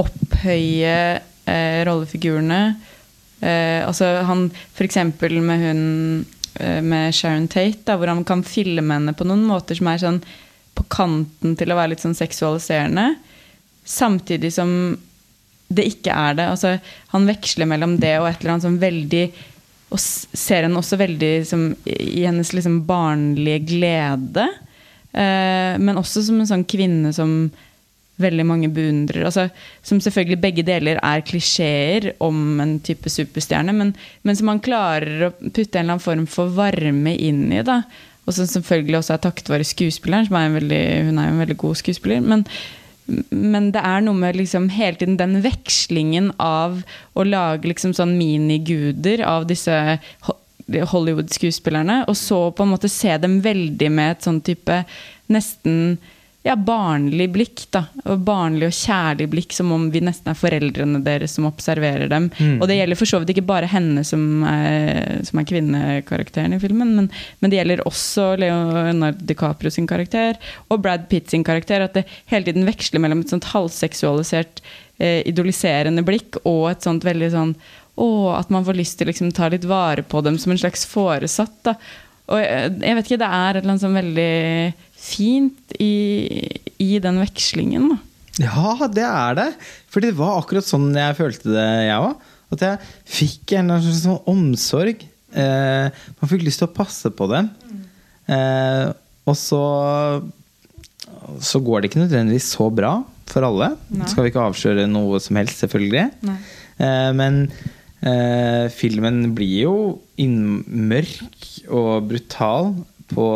[0.00, 0.96] opphøye
[1.48, 2.62] eh, rollefigurene.
[3.40, 4.98] Eh, altså han f.eks.
[5.14, 5.82] med hun
[6.58, 10.02] eh, med Sharon Tate, da, hvor han kan filme henne på noen måter som er
[10.02, 10.20] sånn
[10.78, 13.10] på kanten til å være litt sånn seksualiserende.
[13.88, 14.72] Samtidig som
[15.68, 16.48] det ikke er det.
[16.54, 16.76] Altså,
[17.12, 19.24] han veksler mellom det og et eller annet som veldig
[19.88, 24.44] Og ser henne også veldig som, i hennes liksom barnlige glede.
[25.16, 27.48] Eh, men også som en sånn kvinne som
[28.20, 29.24] veldig mange beundrer.
[29.30, 29.46] Altså,
[29.80, 33.94] som selvfølgelig begge deler er klisjeer om en type superstjerne, men,
[34.28, 37.64] men som han klarer å putte en eller annen form for varme inn i.
[37.64, 37.80] da
[38.28, 41.56] og som selvfølgelig også er takket være skuespilleren, er veldig, hun er jo en veldig
[41.62, 42.20] god skuespiller.
[42.20, 42.44] Men,
[43.32, 46.82] men det er noe med liksom hele tiden den vekslingen av
[47.16, 49.72] å lage liksom sånn miniguder av disse
[50.68, 54.82] Hollywood-skuespillerne, og så på en måte se dem veldig med et sånn type
[55.32, 55.96] nesten
[56.48, 57.62] ja, barnlig blikk.
[57.74, 62.08] da, og Barnlig og kjærlig blikk, som om vi nesten er foreldrene deres som observerer
[62.10, 62.30] dem.
[62.56, 66.60] Og det gjelder for så vidt ikke bare henne som er, som er kvinnekarakteren i
[66.62, 71.84] filmen, men, men det gjelder også Leonardo DiCaprio sin karakter og Brad Pitt sin karakter.
[71.84, 74.64] At det hele tiden veksler mellom et sånt halvseksualisert,
[74.98, 77.54] eh, idoliserende blikk og et sånt veldig sånn
[77.98, 80.60] å, at man får lyst til å liksom, ta litt vare på dem som en
[80.60, 81.56] slags foresatt.
[81.66, 81.74] da.
[82.28, 84.32] Og jeg, jeg vet ikke, det er et eller annet sånn veldig
[84.98, 85.92] fint i,
[86.82, 87.92] i den vekslingen.
[88.38, 89.48] Ja, det er det.
[89.90, 92.26] For det var akkurat sånn jeg følte det, jeg òg.
[92.54, 95.02] At jeg fikk en slags sånn omsorg.
[95.36, 95.88] Eh,
[96.20, 97.50] man fikk lyst til å passe på dem.
[98.28, 98.86] Eh,
[99.28, 99.62] og så
[101.42, 102.92] Så går det ikke nødvendigvis så bra
[103.28, 103.72] for alle.
[103.92, 104.06] Nei.
[104.08, 106.06] Skal vi ikke avsløre noe som helst, selvfølgelig.
[106.80, 107.42] Eh, men
[108.00, 109.74] eh, filmen blir jo
[110.18, 112.72] mørk og brutal.
[113.08, 113.26] På,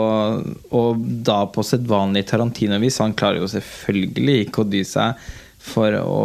[0.76, 3.00] og da på sedvanlig Tarantino-vis.
[3.00, 5.22] Han klarer jo selvfølgelig ikke å dy seg
[5.62, 6.22] for å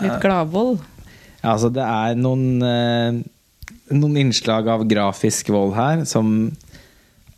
[0.00, 0.80] Litt gladvold.
[1.42, 3.20] ja, altså det er noen eh,
[3.90, 6.50] Noen innslag av grafisk vold her som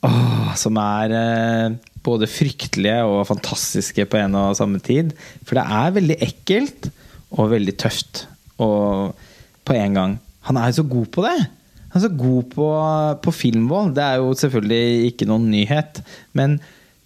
[0.05, 5.13] åh, Som er eh, både fryktelige og fantastiske på en og samme tid.
[5.47, 6.91] For det er veldig ekkelt
[7.33, 8.25] og veldig tøft
[8.63, 9.19] og
[9.67, 10.17] på en gang.
[10.49, 11.39] Han er jo så god på det!
[11.93, 12.69] Han er så god på,
[13.25, 13.93] på filmvold.
[13.97, 16.01] Det er jo selvfølgelig ikke noen nyhet.
[16.39, 16.57] Men,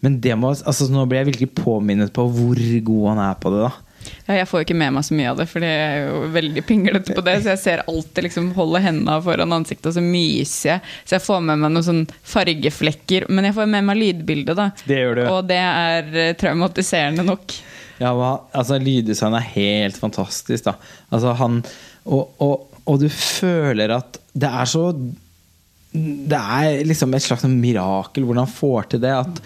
[0.05, 3.53] men det må, altså, nå blir jeg virkelig påminnet på hvor god han er på
[3.55, 3.65] det.
[3.67, 3.73] da
[4.29, 6.21] Ja, jeg får jo ikke med meg så mye av det, for jeg er jo
[6.37, 7.35] veldig pinglete på det.
[7.43, 10.93] Så jeg ser alltid liksom holde hendene foran ansiktet, og så myser jeg.
[11.03, 12.05] Så jeg får med meg noen sånn
[12.37, 13.27] fargeflekker.
[13.27, 14.69] Men jeg får med meg lydbildet, da.
[14.87, 15.25] Det gjør du.
[15.33, 17.59] Og det er eh, traumatiserende nok.
[17.99, 18.13] Ja,
[18.53, 20.77] altså Lyddesign er helt fantastisk, da.
[21.11, 21.63] Altså han
[22.05, 24.91] og, og, og du føler at det er så
[25.93, 29.15] Det er liksom et slags mirakel hvordan han får til det.
[29.17, 29.41] At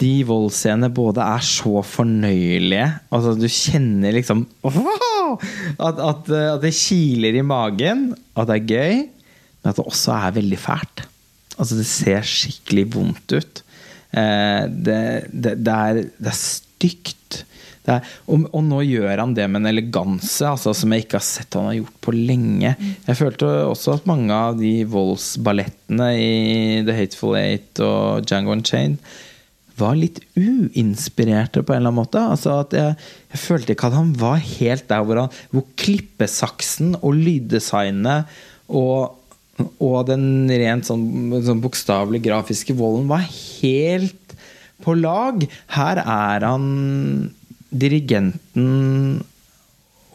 [0.00, 4.76] de voldsscenene både er så fornøyelige Altså Du kjenner liksom at,
[5.80, 10.36] at, at det kiler i magen, at det er gøy, men at det også er
[10.36, 11.06] veldig fælt.
[11.56, 13.62] Altså Det ser skikkelig vondt ut.
[14.12, 15.00] Eh, det,
[15.32, 17.22] det, det, er, det er stygt.
[17.90, 21.26] Er, og, og nå gjør han det med en eleganse altså, som jeg ikke har
[21.26, 22.72] sett han har gjort på lenge.
[23.06, 26.34] Jeg følte også at mange av de voldsballettene i
[26.86, 28.98] The Hateful Eight og Django Unchained
[29.76, 32.22] var litt uinspirerte på en eller annen måte.
[32.22, 32.96] Altså at jeg,
[33.34, 38.32] jeg følte ikke at han var helt der hvor, han, hvor klippesaksen og lyddesignet
[38.66, 39.18] og,
[39.76, 41.06] og den rent sånn,
[41.44, 44.36] sånn bokstavelig grafiske volden var helt
[44.84, 45.44] på lag.
[45.76, 46.64] Her er han
[47.80, 49.24] dirigenten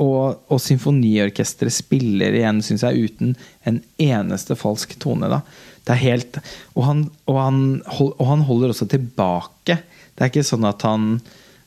[0.02, 3.36] og, og symfoniorkesteret spiller igjen, syns jeg, uten
[3.70, 5.30] en eneste falsk tone.
[5.30, 5.44] da
[5.82, 6.38] det er helt
[6.78, 9.80] og han, og, han, og han holder også tilbake.
[10.14, 11.08] Det er ikke sånn at han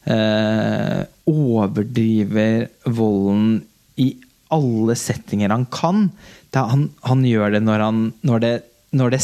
[0.07, 3.57] eh, overdriver volden
[3.99, 4.13] i
[4.55, 6.09] alle settinger han kan.
[6.55, 7.89] Er, han, han gjør det når
[8.23, 8.55] Når det,
[8.95, 9.23] når det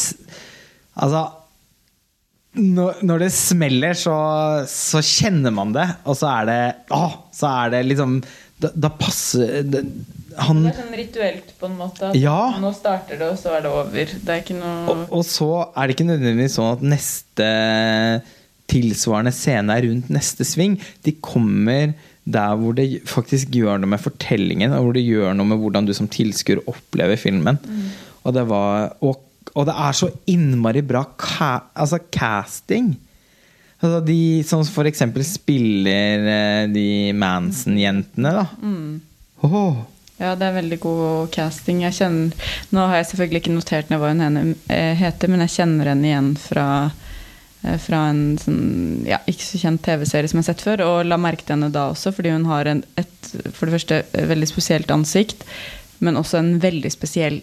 [1.01, 1.21] Altså
[2.59, 4.15] når, når det smeller, så,
[4.67, 5.87] så kjenner man det.
[6.11, 6.63] Og så er det
[6.97, 7.05] Å!
[7.35, 8.17] så er det liksom
[8.61, 9.85] Da, da passer det,
[10.43, 12.11] Han Det er sånn rituelt på en måte.
[12.19, 12.59] Ja.
[12.61, 14.13] Nå starter det, og så er det over.
[14.19, 17.49] Det er ikke noe Og, og så er det ikke nødvendigvis sånn at neste
[18.71, 20.77] tilsvarende scene er rundt neste sving.
[21.07, 21.95] De kommer
[22.31, 25.89] der hvor det faktisk gjør noe med fortellingen, og hvor det gjør noe med hvordan
[25.89, 27.59] du som tilskuer opplever filmen.
[28.23, 29.19] Og, det var, og,
[29.55, 32.93] og det er så innmari bra ca altså casting.
[33.81, 38.45] Altså de som for eksempel spiller eh, de Manson-jentene, da.
[39.49, 39.81] Åh.
[40.21, 41.81] Ja, det er veldig god casting.
[41.87, 45.55] Jeg kjenner, nå har jeg selvfølgelig ikke notert ned hva hun eh, heter, men jeg
[45.55, 46.67] kjenner henne igjen fra,
[47.65, 48.61] eh, fra en sånn,
[49.09, 50.85] ja, ikke så kjent TV-serie som jeg har sett før.
[50.85, 54.03] Og la merke til henne da også, fordi hun har en, et for det første
[54.35, 55.49] veldig spesielt ansikt,
[56.05, 57.41] men også en veldig spesiell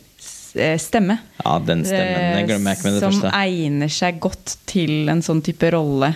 [0.82, 1.20] stemme.
[1.44, 3.32] Ja, den stemmen den glemmer jeg ikke med det som første.
[3.38, 6.14] egner seg godt til en sånn type rolle.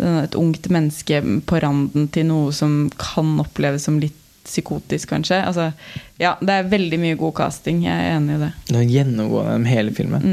[0.00, 4.16] Et ungt menneske på randen til noe som kan oppleves som litt
[4.48, 5.36] psykotisk, kanskje.
[5.44, 5.68] Altså,
[6.18, 7.82] ja, det er veldig mye god casting.
[7.84, 8.50] Jeg er enig i det.
[8.70, 10.26] Den gjennomgår gjennom hele filmen.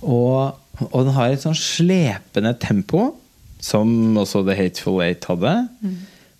[0.00, 0.56] Og,
[0.88, 3.10] og den har et sånn slepende tempo,
[3.62, 5.54] som også The Hateful Eight hadde.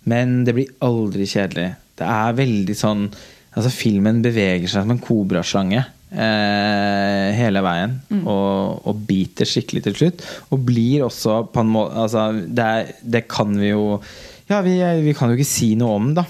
[0.07, 1.71] Men det blir aldri kjedelig.
[1.97, 3.09] Det er veldig sånn
[3.57, 5.79] Altså, filmen beveger seg som en kobraslange
[6.11, 7.97] eh, hele veien.
[8.23, 10.25] Og, og biter skikkelig til slutt.
[10.51, 14.01] Og blir også på en måte altså, det, er, det kan vi jo
[14.47, 16.23] Ja, vi, vi kan jo ikke si noe om, da.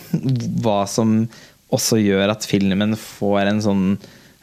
[0.64, 1.20] Hva som
[1.74, 3.88] også gjør at filmen får en sånn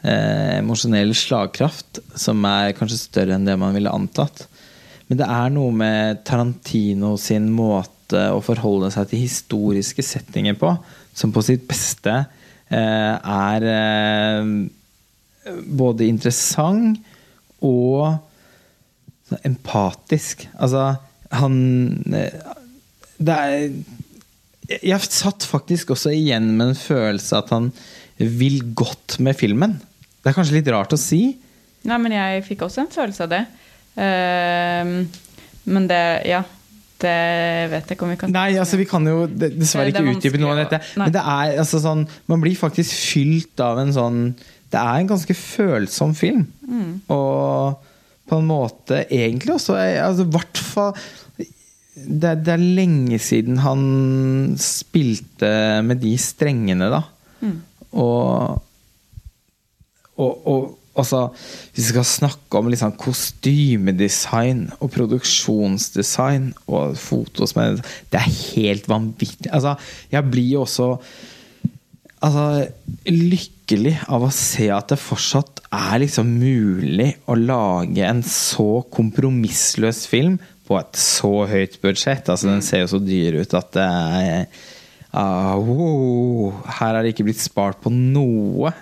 [0.05, 4.45] eh, emosjonell slagkraft som er kanskje større enn det man ville antatt.
[5.09, 10.71] Men det er noe med Tarantino sin måte å forholde seg til historiske settinger på,
[11.15, 14.51] som på sitt beste eh, er eh,
[15.45, 16.99] både interessant
[17.65, 18.17] og
[19.45, 20.45] empatisk.
[20.61, 20.95] Altså,
[21.33, 21.55] han
[22.13, 22.31] eh,
[23.17, 23.71] Det er
[24.83, 27.71] jeg- satt faktisk også igjen med en følelse at han
[28.17, 29.79] vil godt med filmen.
[30.23, 31.37] Det er kanskje litt rart å si.
[31.83, 33.45] Nei, men jeg fikk også en følelse av det.
[33.95, 35.05] Uh,
[35.65, 36.43] men det Ja.
[36.97, 40.15] Det vet jeg ikke om vi kan Nei, altså vi kan jo dessverre er ikke
[40.15, 40.79] utdype noe av dette.
[40.95, 44.19] Men det er altså sånn Man blir faktisk fylt av en sånn
[44.75, 46.45] Det er en ganske følsom film.
[46.67, 47.01] Mm.
[47.15, 47.83] Og
[48.27, 50.95] på en måte egentlig også altså, hvert fall
[51.95, 53.83] det, det er lenge siden han
[54.59, 55.51] spilte
[55.85, 57.03] med de strengene, da.
[57.39, 57.59] Mm.
[57.95, 58.57] Og,
[60.19, 60.65] og, og
[60.99, 61.21] altså,
[61.73, 67.79] Hvis vi skal snakke om liksom kostymedesign og produksjonsdesign og foto som er
[68.11, 69.51] Det er helt vanvittig.
[69.51, 69.75] Altså,
[70.11, 70.95] jeg blir jo også
[72.23, 72.45] altså,
[73.09, 80.05] lykkelig av å se at det fortsatt er liksom mulig å lage en så kompromissløs
[80.11, 82.29] film på et så høyt budsjett.
[82.31, 84.47] Altså, den ser jo så dyr ut at det er
[85.13, 88.73] uh, wow, Her er det ikke blitt spart på noe.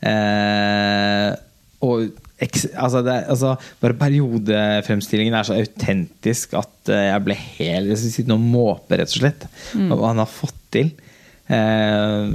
[0.00, 1.36] Uh,
[1.84, 2.08] og
[2.40, 8.14] altså det, altså, bare periodefremstillingen er så autentisk at eh, jeg ble helt Jeg skal
[8.14, 10.92] sitte og måpe, rett og slett, av hva han har fått til.
[11.52, 12.32] Eh,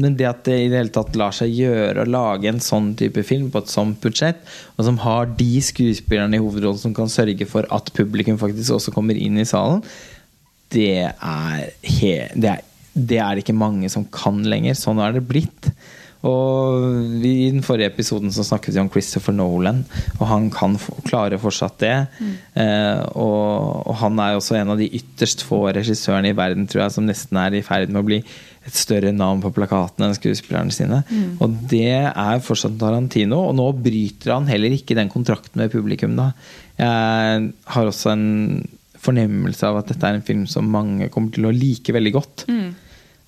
[0.00, 2.92] men det at det i det hele tatt lar seg gjøre å lage en sånn
[2.98, 4.40] type film på et sånt budsjett,
[4.76, 8.94] og som har de skuespillerne i hovedrollen som kan sørge for at publikum faktisk også
[8.94, 9.84] kommer inn i salen,
[10.74, 11.66] det er,
[12.34, 12.62] det er,
[12.94, 14.74] det er ikke mange som kan lenger.
[14.78, 15.70] Sånn har det blitt.
[16.24, 16.86] Og
[17.20, 19.82] vi, I den forrige episoden så snakket vi om Christopher Nolan,
[20.18, 21.94] og han kan klare fortsatt det.
[22.56, 26.86] Eh, og, og han er også en av de ytterst få regissørene i verden tror
[26.86, 28.20] jeg, som nesten er i ferd med å bli
[28.64, 31.02] et større navn på plakatene enn skuespillerne sine.
[31.44, 36.16] Og det er fortsatt Tarantino, og nå bryter han heller ikke den kontrakten med publikum.
[36.16, 36.30] da.
[36.80, 38.64] Jeg har også en
[39.04, 42.46] fornemmelse av at dette er en film som mange kommer til å like veldig godt.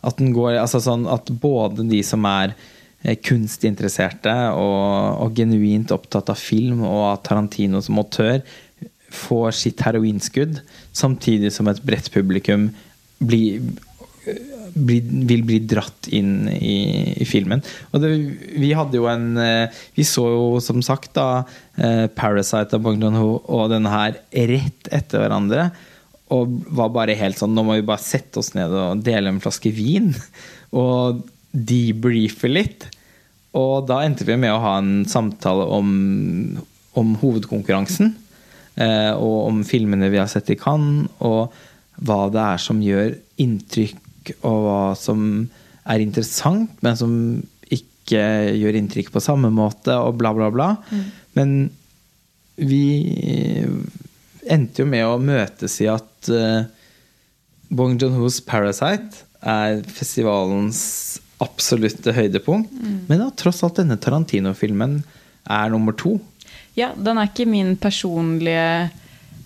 [0.07, 2.55] At, den går, altså sånn at både de som er
[3.23, 8.41] kunstinteresserte og, og genuint opptatt av film, og av Tarantino som autør,
[9.17, 10.61] får sitt heroinskudd,
[10.97, 12.69] samtidig som et bredt publikum
[13.23, 13.63] blir,
[14.75, 17.63] blir, vil bli dratt inn i, i filmen.
[17.93, 18.13] Og det,
[18.59, 21.45] vi hadde jo en eh, Vi så jo som sagt da
[21.79, 24.19] eh, 'Parasite' av Bong Joon-ho og denne her
[24.51, 25.71] rett etter hverandre.
[26.35, 29.43] Og var bare helt sånn Nå må vi bare sette oss ned og dele en
[29.43, 30.11] flaske vin.
[30.75, 31.23] Og
[31.57, 32.87] debriefe litt.
[33.57, 35.91] Og da endte vi med å ha en samtale om,
[36.99, 38.13] om hovedkonkurransen.
[38.77, 41.55] Eh, og om filmene vi har sett i Cannes, og
[42.05, 45.47] hva det er som gjør inntrykk, og hva som
[45.87, 47.13] er interessant, men som
[47.73, 48.21] ikke
[48.59, 50.71] gjør inntrykk på samme måte, og bla, bla, bla.
[51.39, 51.71] Men
[52.57, 52.85] vi
[54.47, 56.69] endte jo med å møtes i at eh,
[57.73, 60.83] Bong Joon-hos 'Parasite' er festivalens
[61.43, 62.73] absolutte høydepunkt.
[63.09, 65.01] Men da, tross alt denne Tarantino-filmen
[65.47, 66.17] er nummer to.
[66.77, 68.91] Ja, den er ikke min personlige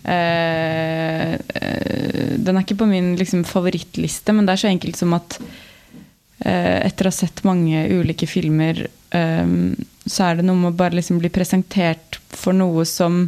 [0.03, 5.15] øh, øh, Den er ikke på min liksom, favorittliste, men det er så enkelt som
[5.15, 10.79] at øh, etter å ha sett mange ulike filmer, så er det noe med å
[10.79, 13.25] bare liksom bli presentert for noe som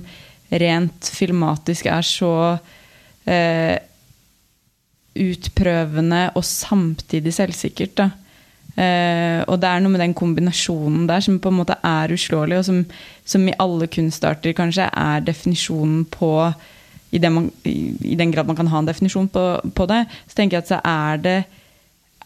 [0.55, 2.31] rent filmatisk er så
[5.19, 7.97] utprøvende og samtidig selvsikkert.
[7.99, 8.07] Da.
[8.73, 12.61] Eh, og det er noe med den kombinasjonen der som på en måte er uslåelig,
[12.61, 12.85] og som,
[13.29, 16.33] som i alle kunstarter kanskje er definisjonen på
[17.13, 19.45] i den, man, i den grad man kan ha en definisjon på,
[19.77, 21.41] på det, så tenker jeg at så er det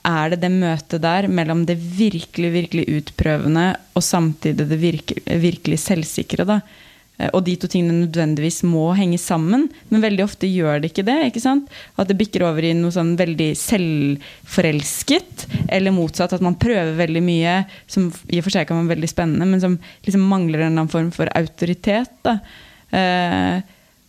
[0.07, 3.65] er det det møtet der mellom det virkelig virkelig utprøvende
[3.99, 6.47] og samtidig det virke, virkelig selvsikre.
[6.47, 6.61] da.
[7.19, 11.07] Eh, Og de to tingene nødvendigvis må henge sammen, men veldig ofte gjør det ikke
[11.07, 11.19] det.
[11.31, 11.69] ikke sant?
[11.97, 16.33] At det bikker over i noe sånn veldig selvforelsket, eller motsatt.
[16.37, 19.61] At man prøver veldig mye, som i og for seg kan være veldig spennende, men
[19.61, 22.13] som liksom mangler en eller annen form for autoritet.
[22.27, 22.39] da.
[22.93, 23.61] Eh,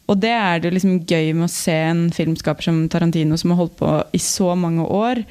[0.07, 3.59] og det er det liksom gøy med å se en filmskaper som Tarantino, som har
[3.59, 5.23] holdt på i så mange år.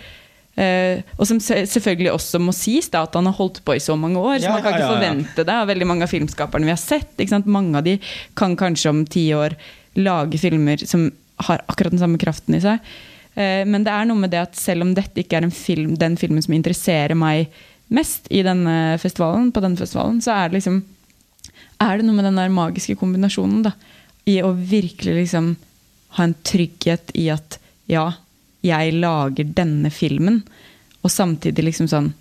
[0.57, 3.97] Eh, og som selvfølgelig også må sies da, at han har holdt på i så
[4.01, 4.39] mange år.
[4.39, 4.95] Ja, så man kan ja, ikke ja, ja.
[4.95, 7.13] forvente det av veldig mange av filmskaperne vi har sett.
[7.21, 7.43] Ikke?
[7.45, 7.99] Mange av de
[8.39, 9.59] kan kanskje om ti år
[10.01, 11.11] lage filmer som
[11.47, 12.81] har akkurat den samme kraften i seg.
[13.37, 15.97] Uh, men det er noe med det at selv om dette ikke er en film,
[16.01, 17.53] den filmen som interesserer meg
[17.93, 20.81] mest i denne festivalen, på denne festivalen, så er det liksom
[21.85, 23.75] er det noe med den der magiske kombinasjonen da,
[24.27, 25.53] i å virkelig liksom
[26.17, 27.59] ha en trygghet i at
[27.91, 28.09] ja,
[28.65, 30.43] jeg lager denne filmen,
[31.03, 32.15] og samtidig liksom sånn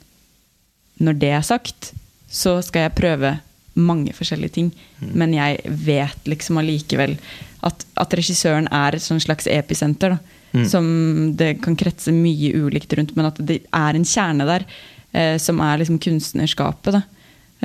[1.02, 1.90] Når det er sagt,
[2.32, 3.34] så skal jeg prøve
[3.76, 4.70] mange forskjellige ting,
[5.02, 7.18] men jeg vet liksom allikevel
[7.68, 10.16] at, at regissøren er et sånn slags episenter.
[10.16, 10.70] da Mm.
[10.70, 10.86] som
[11.36, 14.64] det kan kretse mye ulikt rundt, men at det er en kjerne der
[15.12, 16.96] eh, som er liksom kunstnerskapet.
[16.96, 17.02] Da.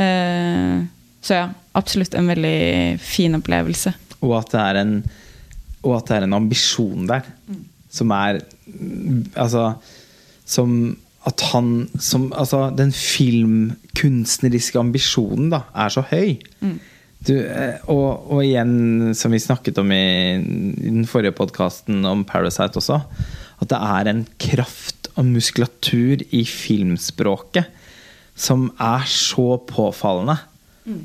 [0.03, 0.81] Eh,
[1.23, 1.45] så ja,
[1.79, 3.93] absolutt en veldig fin opplevelse.
[4.21, 4.95] Og at det er en
[5.81, 7.25] det er en ambisjon der
[7.91, 8.49] som er mm,
[9.35, 9.75] Altså
[10.45, 10.97] Som
[11.29, 16.39] at han som, Altså, den filmkunstneriske ambisjonen da er så høy.
[17.29, 22.25] Du, eh, og, og igjen, som vi snakket om i, i den forrige podkasten om
[22.25, 23.03] Parasite også,
[23.61, 27.69] at det er en kraft og muskulatur i filmspråket
[28.41, 30.39] som er så påfallende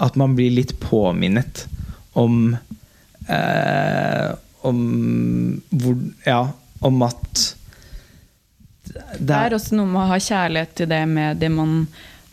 [0.01, 1.65] at man blir litt påminnet
[2.15, 2.55] om
[3.27, 4.31] eh,
[4.65, 4.79] Om
[5.69, 6.39] hvor Ja,
[6.81, 7.41] om at
[9.19, 11.87] Det er også noe med å ha kjærlighet til det med det man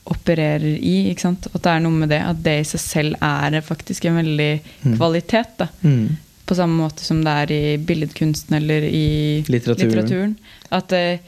[0.05, 1.11] opererer i.
[1.13, 1.47] ikke sant?
[1.53, 4.51] At det er noe med det at det i seg selv er faktisk en veldig
[4.97, 5.53] kvalitet.
[5.59, 5.69] da.
[5.83, 6.17] Mm.
[6.47, 10.35] På samme måte som det er i billedkunsten eller i Litteraturen.
[10.75, 11.19] At, eh,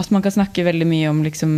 [0.00, 1.52] at man kan snakke veldig mye om liksom,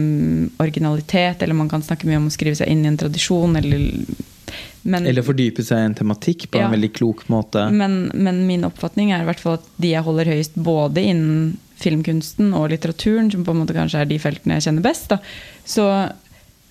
[0.58, 3.86] originalitet, eller man kan snakke mye om å skrive seg inn i en tradisjon, eller
[4.82, 6.64] men, Eller fordype seg i en tematikk på Ja.
[6.66, 7.70] en veldig klok måte.
[7.70, 11.58] men, men min oppfatning er i hvert fall at de jeg holder høyest både innen
[11.80, 15.18] filmkunsten og litteraturen, som på en måte kanskje er de feltene jeg kjenner best, da,
[15.64, 15.86] så,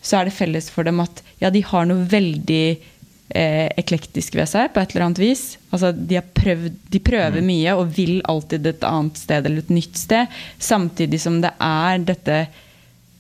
[0.02, 4.50] så er det felles for dem at ja, de har noe veldig eh, eklektisk ved
[4.52, 5.44] seg på et eller annet vis.
[5.70, 9.74] Altså, de, har prøvd, de prøver mye og vil alltid et annet sted eller et
[9.74, 12.40] nytt sted, samtidig som det er dette,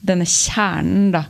[0.06, 1.26] denne kjernen, da.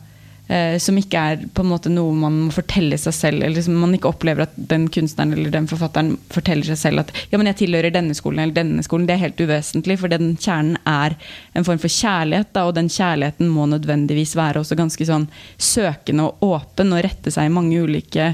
[0.49, 3.43] Eh, som ikke er på en måte noe man må fortelle seg selv.
[3.45, 7.13] Eller som man ikke opplever at den kunstneren eller den forfatteren forteller seg selv at
[7.29, 9.05] ja, men jeg tilhører denne skolen eller denne skolen.
[9.05, 11.13] Det er helt uvesentlig, for den kjernen er
[11.53, 12.49] en form for kjærlighet.
[12.57, 15.29] Da, og den kjærligheten må nødvendigvis være også ganske sånn
[15.61, 18.31] søkende og åpen og rette seg i mange ulike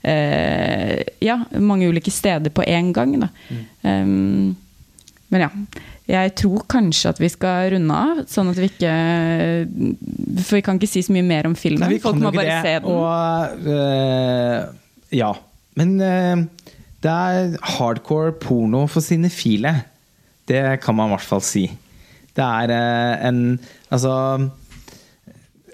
[0.00, 3.18] eh, ja, mange ulike steder på én gang.
[3.20, 3.28] Da.
[3.84, 4.56] Um,
[5.28, 5.52] men ja.
[6.10, 8.94] Jeg tror kanskje at vi skal runde av, sånn at vi ikke
[10.42, 11.86] For vi kan ikke si så mye mer om filmen.
[11.86, 12.62] Nei, Folk må bare det.
[12.64, 12.90] se den.
[12.90, 14.64] Og øh,
[15.14, 15.30] ja.
[15.78, 16.42] Men øh,
[17.04, 19.74] det er hardcore porno for sine file.
[20.50, 21.68] Det kan man i hvert fall si.
[22.36, 24.48] Det er øh, en Altså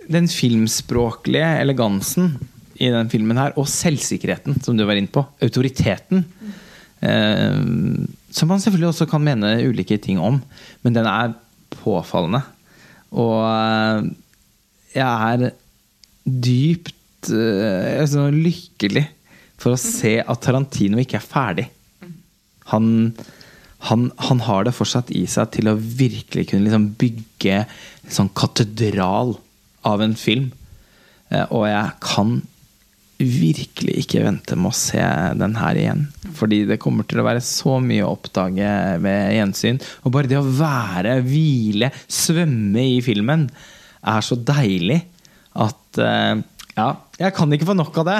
[0.08, 2.36] Den filmspråklige elegansen
[2.76, 6.24] i den filmen her, og selvsikkerheten, som du var inne på, autoriteten,
[7.00, 7.56] eh,
[8.36, 10.42] som man selvfølgelig også kan mene ulike ting om,
[10.84, 11.32] men den er
[11.72, 12.42] påfallende.
[13.16, 14.10] Og eh,
[14.96, 15.54] jeg er
[16.26, 16.92] dypt
[17.26, 19.06] sånn lykkelig
[19.58, 21.64] for å se at Tarantino ikke er ferdig.
[22.70, 23.14] Han,
[23.88, 28.30] han, han har det fortsatt i seg til å virkelig kunne liksom bygge en sånn
[28.36, 29.36] katedral
[29.86, 30.50] av en film.
[31.30, 32.36] Eh, Og jeg kan
[33.18, 35.02] virkelig ikke vente med å se
[35.40, 36.02] den her igjen.
[36.36, 38.72] Fordi det kommer til å være så mye å oppdage
[39.04, 39.80] ved gjensyn.
[40.04, 43.48] Og bare det å være, hvile, svømme i filmen
[44.06, 45.00] er så deilig
[45.56, 46.44] at eh,
[46.76, 48.18] Ja, jeg kan ikke få nok av det.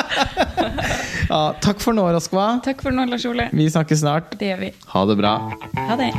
[1.28, 2.54] ja, takk for nå, Roskva.
[2.64, 3.50] Takk for nå, Lars Ole.
[3.52, 4.32] Vi snakkes snart.
[4.40, 4.74] Det gjør vi.
[4.96, 5.36] Ha det bra.
[5.76, 6.12] Ha det.